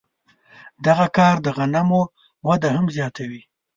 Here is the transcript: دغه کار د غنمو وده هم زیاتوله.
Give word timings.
دغه 0.85 1.05
کار 1.17 1.35
د 1.45 1.47
غنمو 1.57 2.01
وده 2.47 2.69
هم 2.75 2.85
زیاتوله. 2.95 3.41